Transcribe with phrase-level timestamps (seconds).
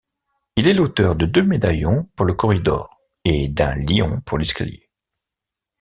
[0.55, 4.89] Il est l'auteur de deux médaillons pour le corridor, et d'un lion pour l'escalier.